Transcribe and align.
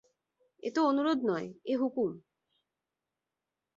এ 0.63 0.69
তো 0.75 0.81
অনুরোধ 0.85 1.19
নয়, 1.23 1.47
এ 1.65 1.73
হুকুম। 1.75 2.09